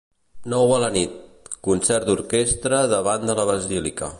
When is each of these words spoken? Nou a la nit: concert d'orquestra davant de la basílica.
Nou 0.53 0.71
a 0.77 0.79
la 0.83 0.87
nit: 0.95 1.51
concert 1.67 2.09
d'orquestra 2.09 2.81
davant 2.95 3.31
de 3.33 3.37
la 3.43 3.47
basílica. 3.53 4.09